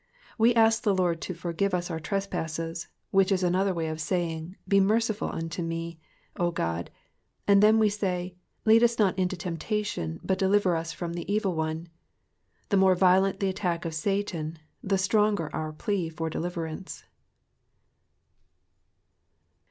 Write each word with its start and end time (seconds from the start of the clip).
"We 0.35 0.55
ask 0.55 0.81
the 0.81 0.95
Lord 0.95 1.21
to 1.21 1.35
forgive 1.35 1.75
us 1.75 1.89
•ur 1.89 2.01
trespasses, 2.01 2.87
which 3.11 3.31
is 3.31 3.43
another 3.43 3.71
way 3.71 3.87
of 3.87 4.01
saying, 4.01 4.55
Be 4.67 4.79
merciful 4.79 5.29
unto 5.29 5.61
me, 5.61 5.99
O 6.37 6.49
God," 6.49 6.89
and 7.47 7.61
then 7.61 7.77
we 7.77 7.87
say, 7.87 8.33
Lead 8.65 8.81
us 8.81 8.97
not 8.97 9.15
into 9.19 9.37
temptation, 9.37 10.19
but 10.23 10.39
deliver 10.39 10.75
us 10.75 10.91
from 10.91 11.13
the 11.13 11.31
evil 11.31 11.53
one." 11.53 11.87
The 12.69 12.77
more 12.77 12.95
violent 12.95 13.41
the 13.41 13.49
attack 13.49 13.85
of 13.85 13.93
Satan 13.93 14.57
the 14.83 14.97
stronger 14.97 15.53
our 15.55 15.71
plea 15.71 16.09
for 16.09 16.31
deliverance. 16.31 17.03